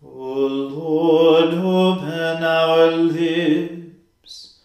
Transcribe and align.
O 0.00 0.08
Lord, 0.08 1.54
open 1.54 2.44
our 2.44 2.92
lips, 2.92 4.60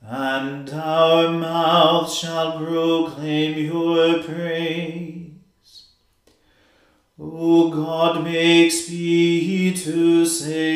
and 0.00 0.70
our 0.70 1.30
mouth 1.30 2.10
shall 2.10 2.56
proclaim 2.58 3.58
your 3.58 4.22
praise. 4.22 5.32
O 7.18 7.70
God, 7.70 8.24
make 8.24 8.72
speed 8.72 9.76
to 9.78 10.24
save 10.24 10.75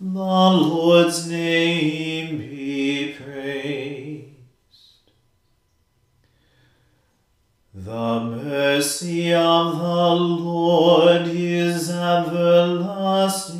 The 0.00 0.08
Lord's 0.08 1.28
name 1.28 2.38
be 2.38 3.14
praised. 3.14 4.26
The 7.74 8.20
mercy 8.20 9.34
of 9.34 9.78
the 9.78 10.14
Lord 10.14 11.28
is 11.28 11.90
everlasting. 11.90 13.59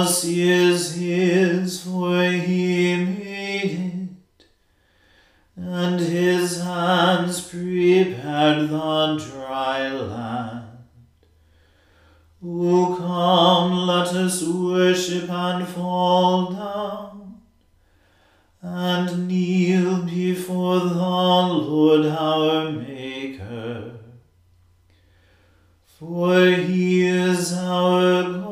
Sea 0.00 0.50
is 0.50 0.94
his, 0.94 1.82
for 1.82 2.24
he 2.24 2.96
made 2.96 4.08
it, 4.38 4.46
and 5.56 6.00
his 6.00 6.60
hands 6.62 7.40
prepared 7.48 8.70
the 8.70 9.16
dry 9.18 9.88
land. 9.92 10.78
O 12.44 12.96
come, 12.96 13.86
let 13.86 14.08
us 14.08 14.42
worship 14.42 15.30
and 15.30 15.68
fall 15.68 16.52
down, 16.52 17.40
and 18.62 19.28
kneel 19.28 20.02
before 20.02 20.80
the 20.80 20.94
Lord 20.94 22.06
our 22.06 22.70
Maker. 22.70 23.92
For 25.84 26.46
he 26.46 27.06
is 27.06 27.52
our 27.52 28.22
God, 28.24 28.51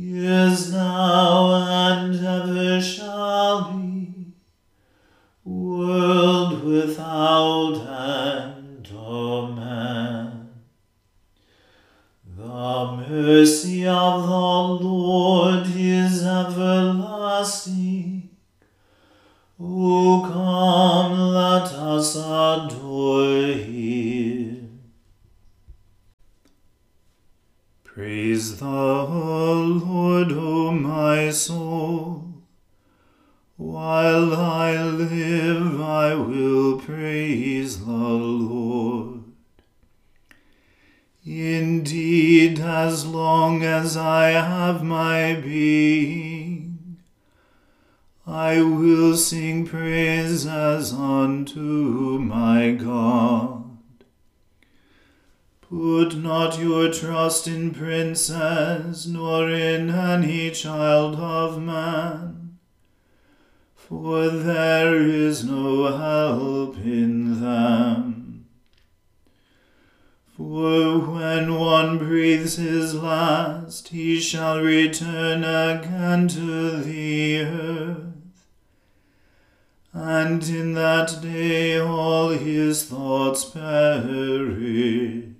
is 0.00 0.72
now, 0.72 1.54
and 1.54 2.14
ever 2.14 2.80
shall 2.80 3.72
be, 3.72 4.32
world 5.44 6.62
without 6.62 7.74
end. 7.74 8.88
Amen. 8.94 10.50
The 12.36 13.04
mercy 13.08 13.86
of 13.86 14.22
the 14.22 14.84
Lord 14.84 15.66
While 33.98 34.32
I 34.36 34.80
live, 34.80 35.80
I 35.80 36.14
will 36.14 36.78
praise 36.78 37.84
the 37.84 37.92
Lord. 37.92 39.24
Indeed, 41.24 42.60
as 42.60 43.04
long 43.04 43.64
as 43.64 43.96
I 43.96 44.28
have 44.30 44.84
my 44.84 45.34
being, 45.34 46.98
I 48.24 48.60
will 48.62 49.16
sing 49.16 49.66
praises 49.66 50.92
unto 50.92 52.20
my 52.20 52.70
God. 52.70 53.64
Put 55.68 56.14
not 56.14 56.60
your 56.60 56.92
trust 56.92 57.48
in 57.48 57.72
princes, 57.72 59.08
nor 59.08 59.50
in 59.50 59.90
any 59.90 60.52
child 60.52 61.16
of 61.16 61.60
man, 61.60 62.37
for 63.88 64.28
there 64.28 64.96
is 64.96 65.44
no 65.44 65.96
help 65.96 66.76
in 66.76 67.40
them. 67.40 68.46
For 70.36 70.98
when 70.98 71.54
one 71.54 71.96
breathes 71.96 72.56
his 72.56 72.94
last, 72.94 73.88
he 73.88 74.20
shall 74.20 74.60
return 74.60 75.42
again 75.42 76.28
to 76.28 76.76
the 76.82 77.40
earth. 77.40 78.44
And 79.94 80.46
in 80.46 80.74
that 80.74 81.22
day 81.22 81.80
all 81.80 82.28
his 82.28 82.84
thoughts 82.84 83.46
perish. 83.46 85.37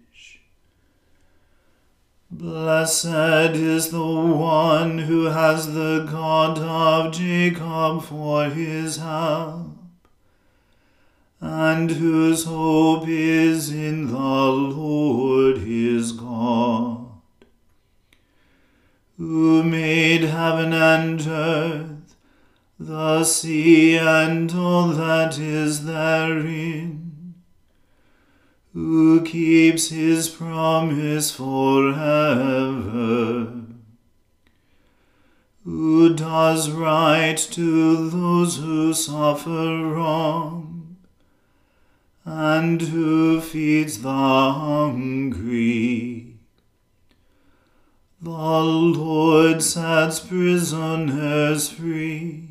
Blessed 2.39 3.57
is 3.57 3.89
the 3.91 3.99
one 4.01 4.99
who 4.99 5.25
has 5.25 5.75
the 5.75 6.07
God 6.09 6.57
of 6.61 7.13
Jacob 7.13 8.05
for 8.05 8.45
his 8.45 8.99
help 8.99 9.77
and 11.41 11.91
whose 11.91 12.45
hope 12.45 13.09
is 13.09 13.73
in 13.73 14.07
the 14.07 14.17
Lord 14.17 15.59
his 15.59 16.13
God, 16.13 17.09
who 19.17 19.65
made 19.65 20.23
heaven 20.23 20.73
and 20.73 21.21
earth, 21.27 22.15
the 22.79 23.25
sea 23.25 23.99
and 23.99 24.55
all 24.55 24.91
that 24.91 25.41
is 25.41 25.87
therein, 25.87 26.98
who 28.79 29.21
keeps 29.23 29.89
his 29.89 30.29
promise 30.29 31.33
forever 31.33 31.95
who 35.65 36.15
does 36.15 36.71
right 36.71 37.37
to 37.37 38.09
those 38.09 38.59
who 38.59 38.95
suffer 38.95 39.85
wrong 39.85 40.97
and 42.25 42.81
who 42.81 43.41
feeds 43.41 44.03
the 44.03 44.09
hungry. 44.09 46.37
The 48.23 48.31
Lord 48.31 49.61
sets 49.61 50.21
prisoners 50.21 51.69
free. 51.69 52.48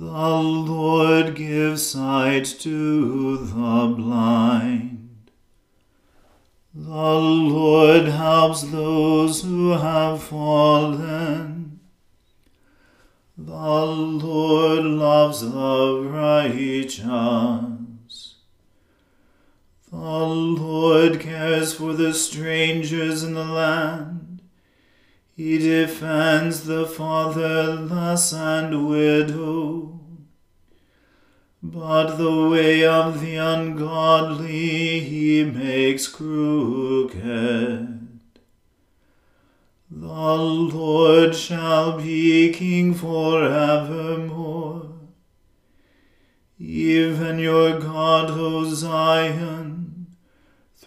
The 0.00 0.06
Lord 0.06 1.34
gives 1.34 1.86
sight 1.86 2.46
to 2.60 3.36
the 3.36 3.94
blind. 3.94 5.30
The 6.74 6.88
Lord 6.88 8.06
helps 8.06 8.62
those 8.62 9.42
who 9.42 9.72
have 9.72 10.22
fallen. 10.22 11.80
The 13.36 13.52
Lord 13.52 14.84
loves 14.86 15.42
the 15.42 16.08
righteous. 16.10 17.04
The 19.92 19.98
Lord 19.98 21.20
cares 21.20 21.74
for 21.74 21.92
the 21.92 22.14
strangers 22.14 23.22
in 23.22 23.34
the 23.34 23.44
land. 23.44 24.19
He 25.42 25.56
defends 25.56 26.64
the 26.64 26.84
fatherless 26.84 28.30
and 28.34 28.86
widow. 28.86 29.98
But 31.62 32.16
the 32.18 32.46
way 32.50 32.84
of 32.84 33.22
the 33.22 33.36
ungodly 33.36 35.00
he 35.00 35.44
makes 35.44 36.08
crooked. 36.08 37.22
The 39.90 40.36
Lord 40.76 41.34
shall 41.34 41.98
be 41.98 42.52
king 42.52 42.92
forevermore. 42.92 44.90
Even 46.58 47.38
your 47.38 47.80
God, 47.80 48.30
O 48.30 48.64
Zion, 48.74 49.69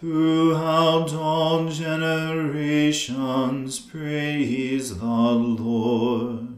Throughout 0.04 1.14
all 1.14 1.70
generations, 1.70 3.80
praise 3.80 4.98
the 4.98 5.06
Lord. 5.06 6.48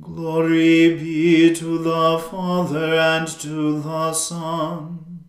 Glory 0.00 0.96
be 0.96 1.54
to 1.54 1.78
the 1.78 2.18
Father 2.18 2.96
and 2.96 3.28
to 3.28 3.80
the 3.80 4.12
Son 4.12 5.20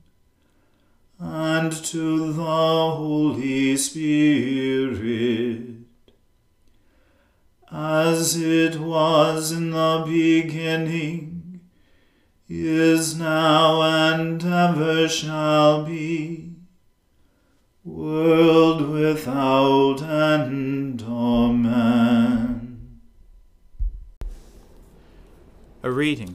and 1.20 1.72
to 1.72 2.34
the 2.34 2.42
Holy 2.42 3.78
Spirit, 3.78 4.53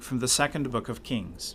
from 0.08 0.20
the 0.20 0.26
second 0.26 0.72
book 0.72 0.88
of 0.88 1.02
Kings. 1.02 1.54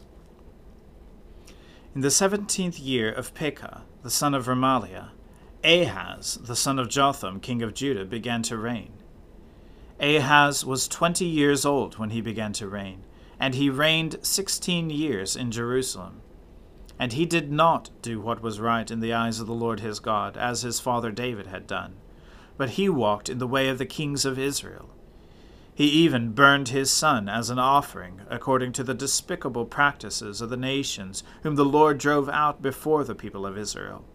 In 1.95 2.01
the 2.01 2.11
seventeenth 2.11 2.79
year 2.79 3.11
of 3.11 3.33
Pekah, 3.33 3.81
the 4.03 4.11
son 4.11 4.35
of 4.35 4.45
Remaliah, 4.45 5.09
Ahaz, 5.63 6.37
the 6.39 6.55
son 6.55 6.77
of 6.77 6.87
Jotham, 6.87 7.39
king 7.39 7.63
of 7.63 7.73
Judah, 7.73 8.05
began 8.05 8.43
to 8.43 8.55
reign. 8.55 8.93
Ahaz 9.99 10.63
was 10.63 10.87
twenty 10.87 11.25
years 11.25 11.65
old 11.65 11.97
when 11.97 12.11
he 12.11 12.21
began 12.21 12.53
to 12.53 12.67
reign 12.67 13.03
and 13.39 13.55
he 13.55 13.71
reigned 13.71 14.19
sixteen 14.21 14.91
years 14.91 15.35
in 15.35 15.49
Jerusalem. 15.49 16.21
And 16.99 17.13
he 17.13 17.25
did 17.25 17.51
not 17.51 17.89
do 18.03 18.21
what 18.21 18.43
was 18.43 18.59
right 18.59 18.91
in 18.91 18.99
the 18.99 19.13
eyes 19.13 19.39
of 19.39 19.47
the 19.47 19.53
Lord 19.53 19.79
his 19.79 19.99
God, 19.99 20.37
as 20.37 20.61
his 20.61 20.79
father 20.79 21.09
David 21.09 21.47
had 21.47 21.65
done, 21.65 21.95
but 22.55 22.71
he 22.71 22.87
walked 22.87 23.29
in 23.29 23.39
the 23.39 23.47
way 23.47 23.67
of 23.67 23.79
the 23.79 23.87
kings 23.87 24.25
of 24.25 24.37
Israel. 24.37 24.91
He 25.75 25.85
even 25.85 26.33
burned 26.33 26.69
his 26.69 26.91
son 26.91 27.27
as 27.27 27.49
an 27.49 27.57
offering, 27.57 28.21
according 28.29 28.73
to 28.73 28.83
the 28.83 28.93
despicable 28.93 29.65
practices 29.65 30.39
of 30.39 30.49
the 30.49 30.57
nations 30.57 31.23
whom 31.41 31.55
the 31.55 31.65
Lord 31.65 31.97
drove 31.97 32.29
out 32.29 32.61
before 32.61 33.03
the 33.03 33.15
people 33.15 33.45
of 33.45 33.57
Israel. 33.57 34.05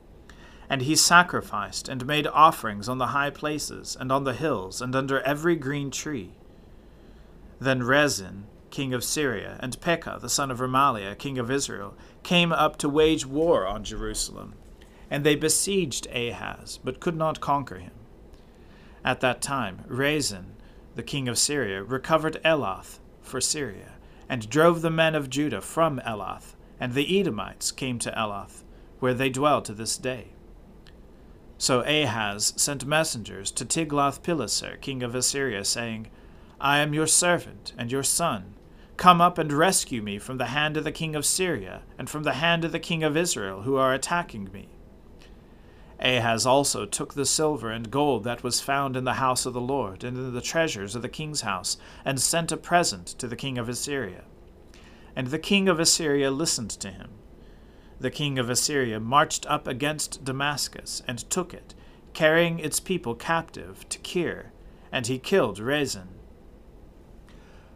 And 0.71 0.83
he 0.83 0.95
sacrificed 0.95 1.89
and 1.89 2.07
made 2.07 2.27
offerings 2.29 2.89
on 2.89 2.99
the 2.99 3.09
high 3.09 3.31
places, 3.31 3.97
and 3.99 4.13
on 4.13 4.25
the 4.25 4.35
hills, 4.35 4.81
and 4.81 4.95
under 4.95 5.21
every 5.23 5.57
green 5.57 5.91
tree. 5.91 6.33
Then 7.59 7.83
Rezin, 7.83 8.45
king 8.71 8.95
of 8.95 9.03
Syria, 9.03 9.59
and 9.61 9.81
Pekah, 9.81 10.19
the 10.21 10.29
son 10.29 10.51
of 10.51 10.61
Remaliah, 10.61 11.19
king 11.19 11.39
of 11.39 11.51
Israel, 11.51 11.97
came 12.23 12.53
up 12.53 12.77
to 12.79 12.89
wage 12.89 13.27
war 13.27 13.67
on 13.67 13.83
Jerusalem. 13.83 14.55
And 15.11 15.25
they 15.25 15.35
besieged 15.35 16.07
Ahaz, 16.15 16.79
but 16.85 17.01
could 17.01 17.17
not 17.17 17.41
conquer 17.41 17.79
him. 17.79 17.93
At 19.05 19.21
that 19.21 19.41
time, 19.41 19.85
Rezin, 19.89 20.53
the 20.99 21.03
king 21.05 21.29
of 21.29 21.39
Syria, 21.39 21.81
recovered 21.85 22.41
Elath 22.45 22.99
for 23.23 23.41
Syria, 23.41 23.93
and 24.29 24.51
drove 24.51 24.83
the 24.83 24.91
men 24.91 25.15
of 25.15 25.31
Judah 25.31 25.61
from 25.61 26.01
Elath, 26.01 26.57
and 26.81 26.93
the 26.93 27.21
Edomites 27.21 27.71
came 27.71 28.01
to 28.01 28.11
Elath, 28.11 28.65
where 28.99 29.15
they 29.15 29.31
dwell 29.31 29.63
to 29.63 29.73
this 29.73 29.97
day. 29.97 30.33
So 31.57 31.83
Ahaz 31.83 32.53
sent 32.57 32.85
messengers 32.85 33.53
to 33.53 33.65
Tiglath-Pileser, 33.65 34.79
king 34.81 35.05
of 35.05 35.15
Assyria, 35.15 35.65
saying, 35.65 36.09
I 36.61 36.79
am 36.79 36.93
your 36.93 37.07
servant 37.07 37.75
and 37.79 37.93
your 37.93 38.03
son, 38.03 38.55
Come 38.97 39.21
up 39.21 39.39
and 39.39 39.53
rescue 39.53 40.03
me 40.03 40.19
from 40.19 40.39
the 40.39 40.47
hand 40.47 40.77
of 40.77 40.83
the 40.83 40.91
king 40.91 41.15
of 41.15 41.25
Syria, 41.25 41.83
and 41.97 42.11
from 42.11 42.25
the 42.25 42.33
hand 42.33 42.65
of 42.65 42.73
the 42.73 42.81
king 42.81 43.05
of 43.05 43.17
Israel, 43.17 43.63
who 43.63 43.77
are 43.77 43.95
attacking 43.95 44.51
me. 44.53 44.67
Ahaz 46.01 46.47
also 46.47 46.87
took 46.87 47.15
the 47.15 47.27
silver 47.27 47.71
and 47.71 47.91
gold 47.91 48.25
that 48.25 48.43
was 48.43 48.61
found 48.61 48.97
in 48.97 49.05
the 49.05 49.15
house 49.15 49.47
of 49.47 49.55
the 49.55 49.61
Lord, 49.61 50.05
and 50.05 50.17
in 50.17 50.35
the 50.35 50.41
treasures 50.41 50.95
of 50.95 51.03
the 51.03 51.09
king's 51.09 51.41
house, 51.41 51.77
and 52.05 52.21
sent 52.21 52.53
a 52.53 52.57
present 52.57 53.07
to 53.07 53.27
the 53.27 53.37
king 53.37 53.59
of 53.59 53.69
Assyria. 53.69 54.25
And 55.17 55.29
the 55.29 55.39
king 55.39 55.69
of 55.69 55.81
Assyria 55.81 56.31
listened 56.31 56.71
to 56.71 56.91
him. 56.91 57.11
The 57.99 58.11
king 58.11 58.39
of 58.39 58.49
Assyria 58.49 59.01
marched 59.01 59.45
up 59.47 59.67
against 59.67 60.25
Damascus, 60.25 61.03
and 61.09 61.19
took 61.31 61.53
it, 61.53 61.75
carrying 62.13 62.59
its 62.59 62.79
people 62.81 63.15
captive 63.15 63.89
to 63.89 63.99
Kir, 63.99 64.53
and 64.93 65.07
he 65.07 65.19
killed 65.19 65.59
Rezin 65.59 66.19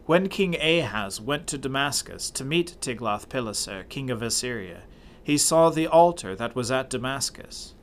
when 0.05 0.29
King 0.29 0.57
Ahaz 0.61 1.21
went 1.21 1.47
to 1.47 1.59
Damascus 1.59 2.29
to 2.31 2.45
meet 2.45 2.77
Tiglath-Pileser, 2.81 3.85
king 3.89 4.11
of 4.11 4.21
Assyria, 4.21 4.83
he 5.23 5.39
saw 5.39 5.71
the 5.71 5.87
altar 5.87 6.35
that 6.35 6.57
was 6.57 6.73
at 6.73 6.91
Damascus. 6.91 7.75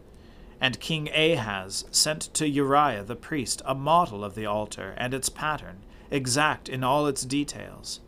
And 0.62 0.80
King 0.80 1.10
Ahaz 1.10 1.86
sent 1.92 2.34
to 2.34 2.48
Uriah 2.48 3.04
the 3.04 3.16
priest 3.16 3.62
a 3.66 3.74
model 3.74 4.24
of 4.24 4.36
the 4.36 4.46
altar 4.46 4.94
and 4.98 5.14
its 5.14 5.30
pattern, 5.30 5.84
exact 6.12 6.68
in 6.68 6.84
all 6.84 7.08
its 7.08 7.24
details. 7.24 8.02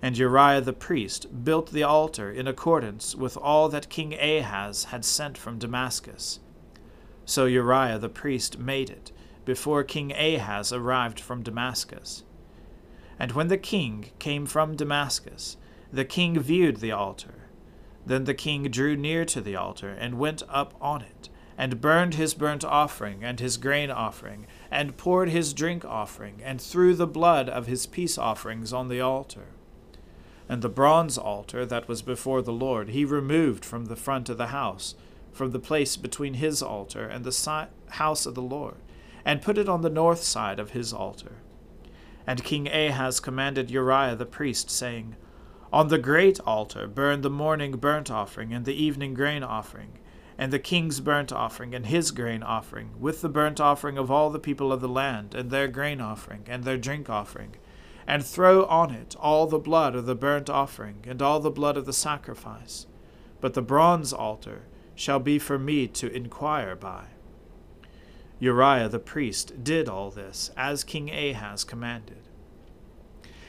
And 0.00 0.16
Uriah 0.16 0.60
the 0.60 0.72
priest 0.72 1.44
built 1.44 1.72
the 1.72 1.82
altar 1.82 2.30
in 2.30 2.46
accordance 2.46 3.14
with 3.14 3.36
all 3.36 3.68
that 3.70 3.88
King 3.88 4.14
Ahaz 4.14 4.84
had 4.84 5.04
sent 5.04 5.36
from 5.36 5.58
Damascus. 5.58 6.40
So 7.24 7.46
Uriah 7.46 7.98
the 7.98 8.08
priest 8.08 8.58
made 8.58 8.90
it, 8.90 9.12
before 9.44 9.84
King 9.84 10.12
Ahaz 10.12 10.72
arrived 10.72 11.20
from 11.20 11.42
Damascus. 11.42 12.22
And 13.18 13.32
when 13.32 13.48
the 13.48 13.58
king 13.58 14.10
came 14.18 14.46
from 14.46 14.76
Damascus, 14.76 15.56
the 15.92 16.04
king 16.04 16.38
viewed 16.38 16.78
the 16.78 16.92
altar. 16.92 17.48
Then 18.04 18.24
the 18.24 18.34
king 18.34 18.64
drew 18.64 18.96
near 18.96 19.24
to 19.26 19.40
the 19.40 19.56
altar, 19.56 19.90
and 19.90 20.18
went 20.18 20.42
up 20.48 20.74
on 20.80 21.02
it, 21.02 21.28
and 21.56 21.80
burned 21.80 22.14
his 22.14 22.34
burnt 22.34 22.64
offering 22.64 23.22
and 23.22 23.38
his 23.40 23.56
grain 23.56 23.90
offering, 23.90 24.46
and 24.70 24.96
poured 24.96 25.28
his 25.28 25.54
drink 25.54 25.84
offering, 25.84 26.40
and 26.44 26.60
threw 26.60 26.94
the 26.94 27.06
blood 27.06 27.48
of 27.48 27.66
his 27.66 27.86
peace 27.86 28.18
offerings 28.18 28.72
on 28.72 28.88
the 28.88 29.00
altar. 29.00 29.46
And 30.48 30.62
the 30.62 30.68
bronze 30.68 31.16
altar 31.16 31.64
that 31.64 31.88
was 31.88 32.02
before 32.02 32.42
the 32.42 32.52
Lord 32.52 32.90
he 32.90 33.04
removed 33.04 33.64
from 33.64 33.86
the 33.86 33.96
front 33.96 34.28
of 34.28 34.36
the 34.36 34.48
house, 34.48 34.94
from 35.32 35.52
the 35.52 35.58
place 35.58 35.96
between 35.96 36.34
his 36.34 36.62
altar 36.62 37.06
and 37.06 37.24
the 37.24 37.32
si- 37.32 37.70
house 37.90 38.26
of 38.26 38.34
the 38.34 38.42
Lord, 38.42 38.76
and 39.24 39.42
put 39.42 39.58
it 39.58 39.68
on 39.68 39.82
the 39.82 39.90
north 39.90 40.22
side 40.22 40.58
of 40.58 40.70
his 40.70 40.92
altar. 40.92 41.36
And 42.26 42.44
King 42.44 42.68
Ahaz 42.68 43.20
commanded 43.20 43.70
Uriah 43.70 44.16
the 44.16 44.26
priest, 44.26 44.70
saying, 44.70 45.16
On 45.72 45.88
the 45.88 45.98
great 45.98 46.40
altar 46.40 46.86
burn 46.86 47.20
the 47.20 47.30
morning 47.30 47.72
burnt 47.72 48.10
offering 48.10 48.52
and 48.52 48.64
the 48.64 48.74
evening 48.74 49.14
grain 49.14 49.42
offering, 49.42 49.98
and 50.36 50.52
the 50.52 50.58
king's 50.58 51.00
burnt 51.00 51.32
offering 51.32 51.74
and 51.74 51.86
his 51.86 52.10
grain 52.10 52.42
offering, 52.42 52.90
with 52.98 53.20
the 53.20 53.28
burnt 53.28 53.60
offering 53.60 53.98
of 53.98 54.10
all 54.10 54.30
the 54.30 54.38
people 54.38 54.72
of 54.72 54.80
the 54.80 54.88
land, 54.88 55.34
and 55.34 55.50
their 55.50 55.68
grain 55.68 56.00
offering, 56.00 56.44
and 56.46 56.64
their 56.64 56.78
drink 56.78 57.08
offering, 57.08 57.54
and 58.06 58.24
throw 58.24 58.64
on 58.66 58.90
it 58.90 59.14
all 59.18 59.46
the 59.46 59.58
blood 59.58 59.94
of 59.94 60.06
the 60.06 60.14
burnt 60.14 60.50
offering, 60.50 61.04
and 61.06 61.22
all 61.22 61.40
the 61.40 61.50
blood 61.50 61.76
of 61.76 61.86
the 61.86 61.92
sacrifice. 61.92 62.86
But 63.40 63.54
the 63.54 63.62
bronze 63.62 64.12
altar 64.12 64.62
shall 64.94 65.20
be 65.20 65.38
for 65.38 65.58
me 65.58 65.86
to 65.88 66.12
inquire 66.12 66.74
by. 66.76 67.06
Uriah 68.38 68.88
the 68.88 68.98
priest 68.98 69.62
did 69.62 69.88
all 69.88 70.10
this, 70.10 70.50
as 70.56 70.84
King 70.84 71.10
Ahaz 71.10 71.64
commanded. 71.64 72.18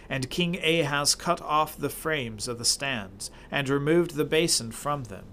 And 0.08 0.30
King 0.30 0.58
Ahaz 0.64 1.16
cut 1.16 1.42
off 1.42 1.78
the 1.78 1.90
frames 1.90 2.48
of 2.48 2.60
the 2.60 2.66
stands, 2.66 3.32
and 3.50 3.68
removed 3.68 4.16
the 4.16 4.26
basin 4.26 4.72
from 4.72 5.06
them. 5.06 5.26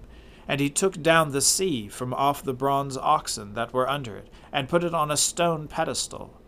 And 0.47 0.59
he 0.59 0.69
took 0.69 1.01
down 1.01 1.31
the 1.31 1.41
sea 1.41 1.87
from 1.87 2.13
off 2.13 2.43
the 2.43 2.53
bronze 2.53 2.97
oxen 2.97 3.53
that 3.53 3.73
were 3.73 3.89
under 3.89 4.17
it, 4.17 4.29
and 4.51 4.69
put 4.69 4.83
it 4.83 4.93
on 4.93 5.09
a 5.09 5.17
stone 5.17 5.67
pedestal. 5.67 6.39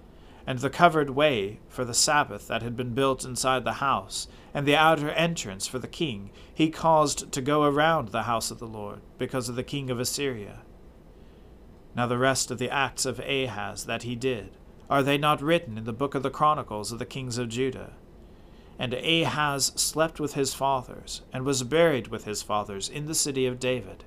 And 0.48 0.60
the 0.60 0.70
covered 0.70 1.12
way 1.12 1.60
for 1.70 1.86
the 1.86 1.94
Sabbath 1.94 2.48
that 2.48 2.62
had 2.62 2.76
been 2.76 2.94
built 2.94 3.26
inside 3.26 3.64
the 3.64 3.74
house, 3.74 4.28
and 4.54 4.68
the 4.68 4.76
outer 4.76 5.10
entrance 5.10 5.66
for 5.66 5.80
the 5.80 5.88
king, 5.88 6.30
he 6.54 6.70
caused 6.70 7.32
to 7.32 7.42
go 7.42 7.64
around 7.64 8.10
the 8.10 8.24
house 8.24 8.52
of 8.52 8.60
the 8.60 8.68
Lord, 8.68 9.02
because 9.18 9.50
of 9.50 9.56
the 9.56 9.64
king 9.64 9.90
of 9.90 10.00
Assyria. 10.00 10.62
Now 11.96 12.06
the 12.06 12.18
rest 12.18 12.52
of 12.52 12.60
the 12.60 12.70
acts 12.70 13.06
of 13.06 13.20
Ahaz 13.20 13.86
that 13.86 14.04
he 14.04 14.16
did, 14.16 14.52
are 14.90 15.02
they 15.02 15.18
not 15.18 15.42
written 15.42 15.78
in 15.78 15.86
the 15.86 15.94
book 15.94 16.14
of 16.14 16.22
the 16.22 16.30
Chronicles 16.30 16.92
of 16.92 17.00
the 17.00 17.06
kings 17.06 17.38
of 17.38 17.50
Judah? 17.50 17.94
And 18.78 18.94
Ahaz 18.94 19.72
slept 19.76 20.20
with 20.20 20.34
his 20.34 20.54
fathers, 20.54 21.22
and 21.32 21.46
was 21.46 21.64
buried 21.64 22.08
with 22.08 22.26
his 22.26 22.42
fathers 22.44 22.90
in 22.90 23.06
the 23.06 23.16
city 23.16 23.46
of 23.46 23.60
David. 23.60 24.04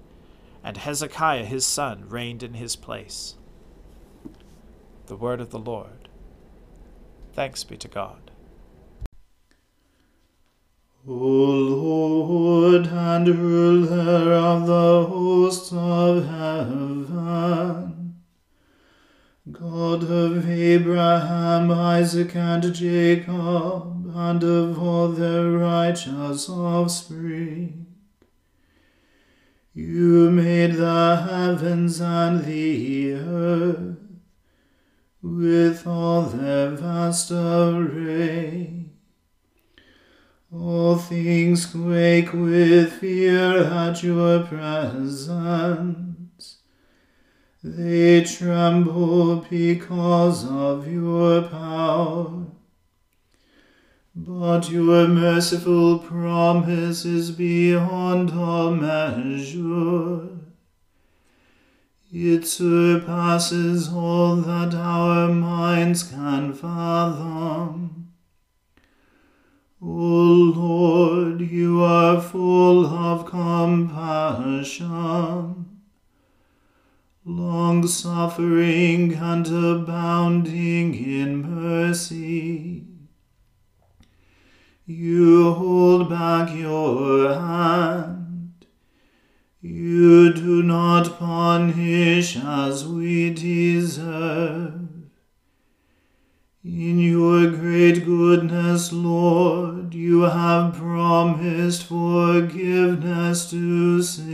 And 0.62 0.76
Hezekiah 0.76 1.44
his 1.44 1.64
son 1.64 2.04
reigned 2.08 2.42
in 2.42 2.54
his 2.54 2.76
place. 2.76 3.36
The 5.06 5.16
word 5.16 5.40
of 5.40 5.50
the 5.50 5.58
Lord. 5.58 6.08
Thanks 7.32 7.64
be 7.64 7.76
to 7.78 7.88
God. 7.88 8.30
O 11.06 11.14
Lord 11.14 12.88
and 12.88 13.28
ruler 13.28 14.32
of 14.34 14.66
the 14.66 15.06
hosts 15.06 15.72
of 15.72 16.26
heaven, 16.26 18.16
God 19.50 20.02
of 20.02 20.50
Abraham, 20.50 21.70
Isaac, 21.70 22.36
and 22.36 22.74
Jacob, 22.74 23.97
and 24.14 24.42
of 24.42 24.78
all 24.82 25.08
their 25.08 25.50
righteous 25.50 26.48
offspring, 26.48 27.86
you 29.74 30.30
made 30.30 30.74
the 30.74 31.26
heavens 31.30 32.00
and 32.00 32.44
the 32.44 33.12
earth 33.14 33.96
with 35.22 35.86
all 35.86 36.22
their 36.22 36.70
vast 36.70 37.30
array. 37.30 38.86
All 40.52 40.96
things 40.96 41.66
quake 41.66 42.32
with 42.32 42.94
fear 42.94 43.64
at 43.64 44.02
your 44.02 44.42
presence. 44.44 45.28
They 47.62 48.24
tremble 48.24 49.46
because 49.50 50.44
of 50.48 50.90
your 50.90 51.42
power. 51.42 52.47
But 54.20 54.68
your 54.68 55.06
merciful 55.06 56.00
promise 56.00 57.04
is 57.04 57.30
beyond 57.30 58.32
all 58.32 58.72
measure. 58.72 60.28
It 62.10 62.44
surpasses 62.44 63.88
all 63.88 64.34
that 64.36 64.74
our 64.74 65.28
minds 65.28 66.02
can 66.02 66.52
fathom. 66.52 68.08
O 69.80 69.86
Lord, 69.86 71.40
you 71.40 71.80
are 71.84 72.20
full 72.20 72.86
of 72.86 73.24
compassion, 73.24 74.66
long 77.24 77.86
suffering 77.86 79.14
and 79.14 79.46
abounding 79.46 80.92
in 80.96 81.42
mercy. 81.42 82.77
You 84.90 85.52
hold 85.52 86.08
back 86.08 86.56
your 86.56 87.34
hand. 87.34 88.64
You 89.60 90.32
do 90.32 90.62
not 90.62 91.18
punish 91.18 92.38
as 92.38 92.88
we 92.88 93.28
deserve. 93.28 94.88
In 96.64 96.98
your 97.00 97.50
great 97.50 98.06
goodness, 98.06 98.90
Lord, 98.90 99.92
you 99.92 100.22
have 100.22 100.72
promised 100.76 101.84
forgiveness 101.84 103.50
to 103.50 104.02
sinners, 104.02 104.32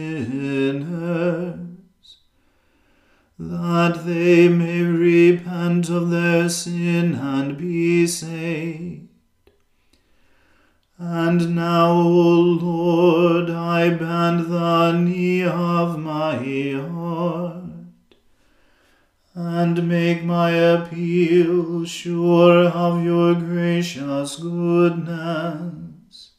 that 3.40 4.04
they 4.06 4.48
may 4.48 4.82
repent 4.82 5.88
of 5.88 6.10
their 6.10 6.48
sin 6.48 7.16
and 7.16 7.58
be 7.58 8.06
saved. 8.06 9.03
And 10.96 11.56
now, 11.56 11.90
O 11.90 12.38
Lord, 12.40 13.50
I 13.50 13.90
bend 13.90 14.46
the 14.50 14.92
knee 14.92 15.42
of 15.42 15.98
my 15.98 16.36
heart 16.88 17.64
and 19.34 19.88
make 19.88 20.22
my 20.22 20.50
appeal 20.50 21.84
sure 21.84 22.68
of 22.68 23.04
your 23.04 23.34
gracious 23.34 24.36
goodness. 24.36 26.30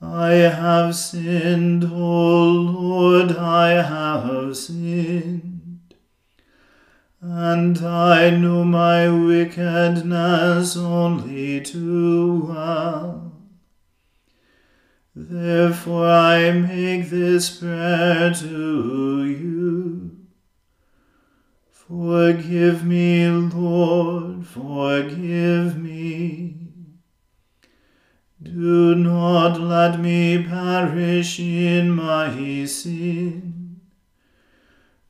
I 0.00 0.30
have 0.34 0.94
sinned, 0.94 1.84
O 1.84 2.44
Lord, 2.44 3.32
I 3.36 3.82
have 3.82 4.56
sinned, 4.56 5.47
and 7.20 7.78
I 7.78 8.30
know 8.30 8.64
my 8.64 9.08
wickedness 9.08 10.76
only 10.76 11.60
too 11.60 12.44
well. 12.48 13.32
Therefore 15.14 16.08
I 16.08 16.52
make 16.52 17.10
this 17.10 17.58
prayer 17.58 18.32
to 18.34 19.24
you. 19.24 20.16
Forgive 21.72 22.84
me, 22.84 23.26
Lord, 23.26 24.46
forgive 24.46 25.76
me. 25.76 26.54
Do 28.40 28.94
not 28.94 29.58
let 29.60 29.98
me 29.98 30.44
perish 30.44 31.40
in 31.40 31.90
my 31.90 32.64
sin, 32.66 33.57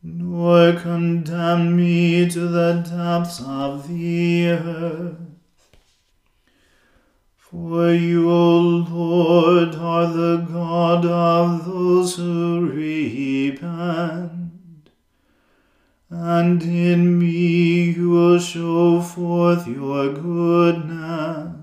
nor 0.03 0.73
condemn 0.75 1.77
me 1.77 2.29
to 2.29 2.49
the 2.49 2.85
depths 2.89 3.41
of 3.45 3.89
the 3.89 4.49
earth. 4.49 5.17
For 7.37 7.93
you, 7.93 8.31
O 8.31 8.59
Lord, 8.59 9.75
are 9.75 10.07
the 10.07 10.47
God 10.51 11.05
of 11.07 11.65
those 11.65 12.17
who 12.17 12.69
repent 12.71 14.39
and 16.11 16.63
in 16.63 17.19
me 17.19 17.91
you 17.91 18.11
will 18.11 18.39
show 18.39 19.01
forth 19.01 19.67
your 19.67 20.13
goodness. 20.13 21.55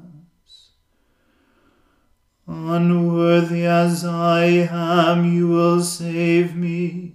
Unworthy 2.48 3.66
as 3.66 4.06
I 4.06 4.46
am, 4.70 5.34
you 5.34 5.48
will 5.48 5.82
save 5.82 6.56
me 6.56 7.15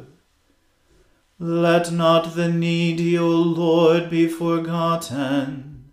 Let 1.43 1.91
not 1.91 2.35
the 2.35 2.49
needy, 2.49 3.17
O 3.17 3.27
Lord, 3.27 4.09
be 4.11 4.27
forgotten, 4.27 5.91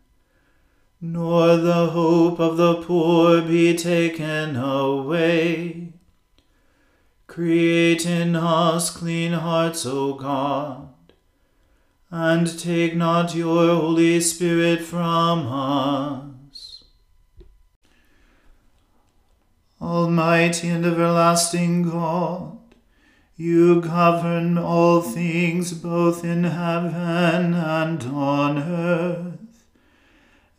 nor 1.00 1.56
the 1.56 1.86
hope 1.86 2.38
of 2.38 2.56
the 2.58 2.82
poor 2.82 3.40
be 3.40 3.74
taken 3.74 4.56
away 4.56 5.88
Create 7.28 8.04
in 8.04 8.34
us 8.34 8.90
clean 8.90 9.32
hearts, 9.32 9.86
O 9.86 10.14
God, 10.14 10.88
and 12.10 12.58
take 12.58 12.96
not 12.96 13.34
your 13.34 13.76
Holy 13.76 14.20
Spirit 14.20 14.80
from 14.80 15.46
us. 15.46 16.84
Almighty 19.80 20.68
and 20.68 20.84
everlasting 20.84 21.82
God, 21.82 22.57
you 23.40 23.80
govern 23.80 24.58
all 24.58 25.00
things 25.00 25.72
both 25.72 26.24
in 26.24 26.42
heaven 26.42 27.54
and 27.54 28.02
on 28.02 28.58
earth. 28.58 29.64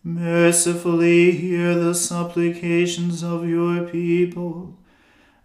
Mercifully 0.01 1.31
hear 1.31 1.75
the 1.75 1.93
supplications 1.93 3.21
of 3.21 3.47
your 3.49 3.83
people 3.83 4.79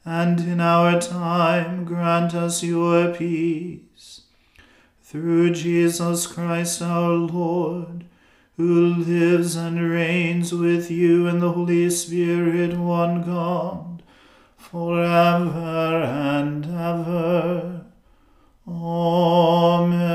and 0.05 0.38
in 0.38 0.61
our 0.61 1.01
time 1.01 1.85
grant 1.85 2.37
us 2.37 2.62
your 2.62 3.12
peace. 3.12 4.23
Through 5.03 5.55
Jesus 5.55 6.29
Christ 6.29 6.81
our 6.83 7.14
Lord, 7.14 8.05
who 8.57 8.94
lives 8.94 9.57
and 9.57 9.90
reigns 9.90 10.55
with 10.55 10.88
you 10.88 11.27
in 11.27 11.40
the 11.40 11.51
Holy 11.51 11.90
Spirit, 11.90 12.79
one 12.79 13.23
God, 13.23 13.93
forever 14.75 16.03
and 16.03 16.67
ever. 16.67 17.87
Amen. 18.67 20.13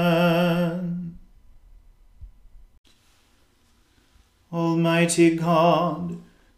Almighty 4.52 5.38
God, 5.38 6.18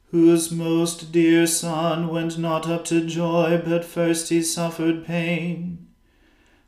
whose 0.09 0.51
most 0.51 1.11
dear 1.11 1.45
Son 1.45 2.07
went 2.07 2.39
not 2.39 2.67
up 2.67 2.85
to 2.85 3.05
joy, 3.05 3.61
but 3.63 3.85
first 3.85 4.29
he 4.29 4.41
suffered 4.41 5.05
pain, 5.05 5.85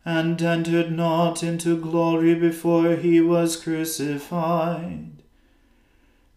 and 0.06 0.40
entered 0.40 0.92
not 0.92 1.42
into 1.42 1.76
glory 1.82 2.36
before 2.36 2.96
he 2.98 3.20
was 3.20 3.56
crucified. 3.56 5.24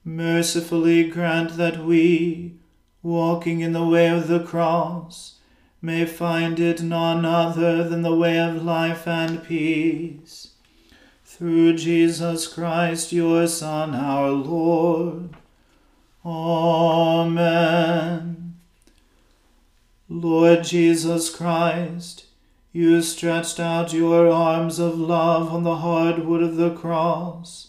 Mercifully 0.02 1.06
grant 1.10 1.58
that 1.58 1.84
we, 1.84 2.54
walking 3.06 3.60
in 3.60 3.72
the 3.72 3.86
way 3.86 4.08
of 4.08 4.26
the 4.26 4.40
cross, 4.40 5.38
may 5.80 6.04
find 6.04 6.58
it 6.58 6.82
none 6.82 7.24
other 7.24 7.88
than 7.88 8.02
the 8.02 8.14
way 8.14 8.36
of 8.38 8.64
life 8.64 9.06
and 9.06 9.44
peace. 9.44 10.54
Through 11.24 11.76
Jesus 11.76 12.48
Christ, 12.48 13.12
your 13.12 13.46
Son, 13.46 13.94
our 13.94 14.30
Lord. 14.30 15.30
Amen. 16.24 17.76
Lord 20.08 20.64
Jesus 20.64 21.30
Christ, 21.30 22.24
You 22.72 23.00
stretched 23.02 23.60
out 23.60 23.92
your 23.92 24.28
arms 24.28 24.80
of 24.80 24.98
love 24.98 25.52
on 25.52 25.62
the 25.62 25.76
hard 25.76 26.26
wood 26.26 26.42
of 26.42 26.56
the 26.56 26.74
cross, 26.74 27.68